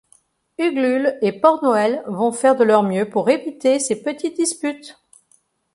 Uglule 0.57 1.19
et 1.21 1.31
Porc 1.31 1.61
Noël 1.61 2.01
vont 2.07 2.31
faire 2.31 2.55
de 2.55 2.63
leur 2.63 2.81
mieux 2.81 3.07
pour 3.07 3.29
éviter 3.29 3.77
ses 3.79 4.01
petites 4.01 4.35
disputes. 4.35 4.97